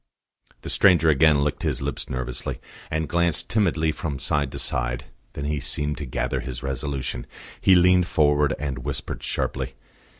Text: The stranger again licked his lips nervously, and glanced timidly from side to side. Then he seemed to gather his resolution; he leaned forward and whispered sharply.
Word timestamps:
The 0.61 0.69
stranger 0.71 1.09
again 1.09 1.43
licked 1.43 1.61
his 1.61 1.79
lips 1.79 2.09
nervously, 2.09 2.59
and 2.89 3.07
glanced 3.07 3.51
timidly 3.51 3.91
from 3.91 4.17
side 4.17 4.51
to 4.53 4.57
side. 4.57 5.05
Then 5.33 5.45
he 5.45 5.59
seemed 5.59 5.99
to 5.99 6.07
gather 6.07 6.39
his 6.39 6.63
resolution; 6.63 7.27
he 7.61 7.75
leaned 7.75 8.07
forward 8.07 8.55
and 8.57 8.79
whispered 8.79 9.21
sharply. 9.21 9.75